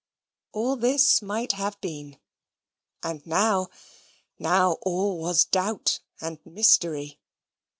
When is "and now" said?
3.03-3.67